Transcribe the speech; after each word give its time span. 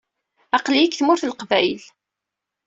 Aql-iyi 0.57 0.87
deg 0.87 0.93
Tmurt 0.95 1.23
n 1.23 1.27
Leqbayel. 1.31 1.83